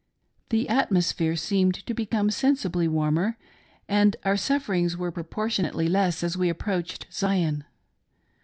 [0.49, 3.37] The atmosphere seemed to become sensibly warmer,
[3.87, 7.65] and our sufferings were proportionately less as we approached Zion.